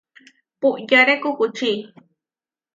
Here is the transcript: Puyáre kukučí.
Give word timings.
Puyáre 0.59 1.15
kukučí. 1.21 1.71